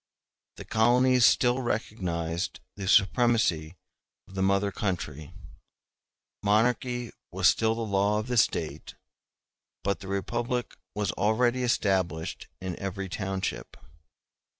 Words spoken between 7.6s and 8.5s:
the law of the